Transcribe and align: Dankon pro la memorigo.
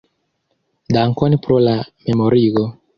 Dankon 0.97 1.37
pro 1.47 1.61
la 1.69 1.77
memorigo. 1.85 2.71